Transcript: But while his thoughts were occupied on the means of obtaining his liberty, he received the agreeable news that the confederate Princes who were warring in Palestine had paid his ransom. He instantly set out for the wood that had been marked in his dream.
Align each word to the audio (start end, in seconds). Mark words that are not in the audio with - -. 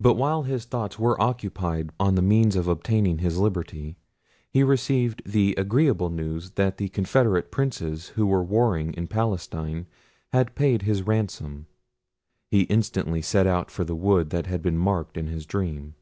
But 0.00 0.14
while 0.14 0.42
his 0.42 0.64
thoughts 0.64 0.98
were 0.98 1.22
occupied 1.22 1.92
on 2.00 2.16
the 2.16 2.20
means 2.20 2.56
of 2.56 2.66
obtaining 2.66 3.18
his 3.18 3.38
liberty, 3.38 3.96
he 4.50 4.64
received 4.64 5.22
the 5.24 5.54
agreeable 5.56 6.10
news 6.10 6.50
that 6.58 6.78
the 6.78 6.88
confederate 6.88 7.52
Princes 7.52 8.08
who 8.18 8.26
were 8.26 8.42
warring 8.42 8.92
in 8.94 9.06
Palestine 9.06 9.86
had 10.32 10.56
paid 10.56 10.82
his 10.82 11.02
ransom. 11.02 11.68
He 12.50 12.62
instantly 12.62 13.22
set 13.22 13.46
out 13.46 13.70
for 13.70 13.84
the 13.84 13.94
wood 13.94 14.30
that 14.30 14.46
had 14.46 14.62
been 14.62 14.78
marked 14.78 15.16
in 15.16 15.28
his 15.28 15.46
dream. 15.46 15.94